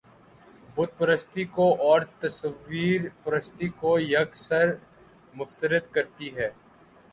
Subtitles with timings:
[0.75, 4.67] بت پرستی کو اور تصویر پرستی کو یک سر
[5.33, 6.49] مسترد کرتی ہے